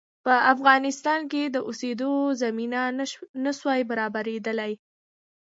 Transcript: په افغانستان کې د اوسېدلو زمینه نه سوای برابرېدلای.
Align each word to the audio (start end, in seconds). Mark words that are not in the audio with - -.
په 0.25 0.33
افغانستان 0.53 1.21
کې 1.31 1.43
د 1.45 1.57
اوسېدلو 1.67 2.35
زمینه 2.43 2.81
نه 3.43 3.51
سوای 3.59 3.81
برابرېدلای. 3.91 4.73